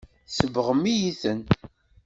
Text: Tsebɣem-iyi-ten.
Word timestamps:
Tsebɣem-iyi-ten. 0.29 1.41